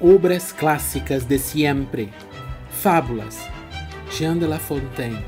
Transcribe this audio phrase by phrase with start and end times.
[0.00, 2.10] obras clássicas de siempre,
[2.82, 3.38] fábulas,
[4.10, 5.24] Jean de La Fontaine.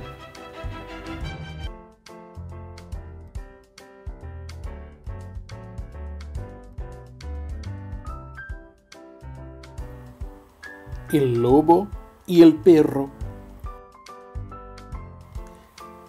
[11.11, 11.89] El lobo
[12.27, 13.09] y el perro.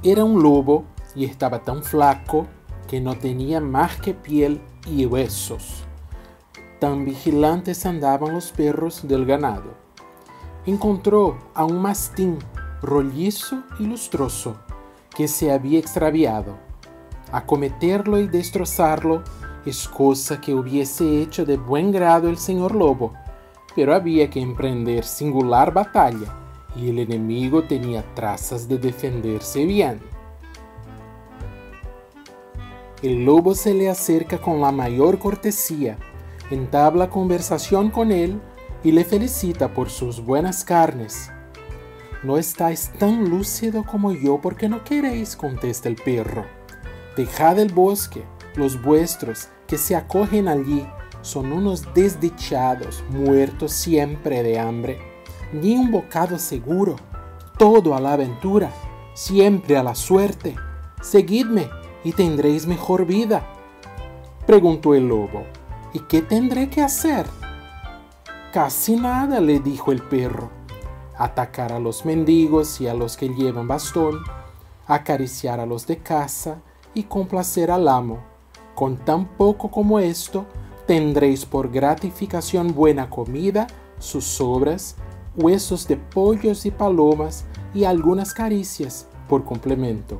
[0.03, 0.83] Era un lobo
[1.15, 2.47] y estaba tan flaco
[2.89, 5.78] que no tenía más que piel y huesos.
[6.79, 9.73] Tan vigilantes andaban los perros del ganado.
[10.65, 12.39] Encontró a un mastín
[12.81, 14.55] rollizo y lustroso
[15.13, 16.57] que se había extraviado.
[17.33, 19.23] Acometerlo y destrozarlo
[19.65, 23.13] es cosa que hubiese hecho de buen grado el señor lobo,
[23.75, 26.33] pero había que emprender singular batalla
[26.77, 29.99] y el enemigo tenía trazas de defenderse bien.
[33.01, 35.97] El lobo se le acerca con la mayor cortesía
[36.49, 38.41] entabla conversación con él
[38.83, 41.31] y le felicita por sus buenas carnes.
[42.23, 46.45] No estáis tan lúcido como yo porque no queréis, contesta el perro.
[47.15, 48.23] Dejad el bosque,
[48.55, 50.85] los vuestros que se acogen allí
[51.21, 54.99] son unos desdichados, muertos siempre de hambre.
[55.53, 56.95] Ni un bocado seguro,
[57.57, 58.71] todo a la aventura,
[59.13, 60.55] siempre a la suerte.
[61.01, 61.69] Seguidme
[62.03, 63.45] y tendréis mejor vida.
[64.45, 65.45] Preguntó el lobo.
[65.93, 67.25] ¿Y qué tendré que hacer?
[68.53, 70.49] Casi nada, le dijo el perro.
[71.17, 74.19] Atacar a los mendigos y a los que llevan bastón,
[74.85, 76.61] acariciar a los de casa
[76.93, 78.19] y complacer al amo.
[78.75, 80.45] Con tan poco como esto,
[80.85, 83.67] tendréis por gratificación buena comida,
[83.97, 84.95] sus sobras,
[85.35, 90.19] huesos de pollos y palomas y algunas caricias por complemento.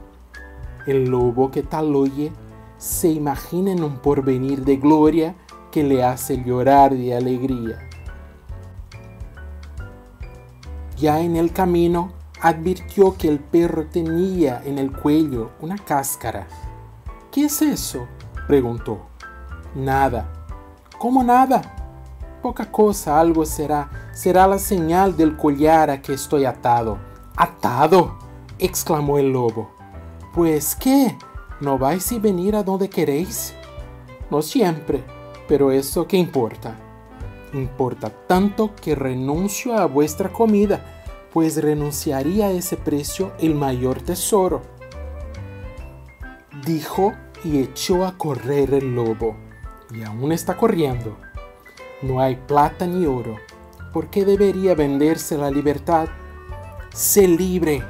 [0.87, 2.31] El lobo que tal oye
[2.77, 5.35] se imagina en un porvenir de gloria
[5.71, 7.89] que le hace llorar de alegría.
[10.97, 16.47] Ya en el camino advirtió que el perro tenía en el cuello una cáscara.
[17.31, 18.07] ¿Qué es eso?
[18.47, 19.07] preguntó.
[19.75, 20.29] Nada.
[20.97, 21.61] ¿Cómo nada?
[22.41, 23.89] Poca cosa, algo será.
[24.13, 26.97] Será la señal del collar a que estoy atado.
[27.35, 28.17] ¿Atado?
[28.57, 29.71] exclamó el lobo.
[30.33, 31.17] Pues qué,
[31.61, 33.53] ¿no vais a venir a donde queréis?
[34.29, 35.03] No siempre,
[35.49, 36.77] pero eso qué importa?
[37.53, 44.61] Importa tanto que renuncio a vuestra comida, pues renunciaría a ese precio el mayor tesoro.
[46.65, 49.35] Dijo y echó a correr el lobo,
[49.91, 51.17] y aún está corriendo.
[52.03, 53.35] No hay plata ni oro.
[53.91, 56.07] ¿Por qué debería venderse la libertad?
[56.93, 57.83] Sé libre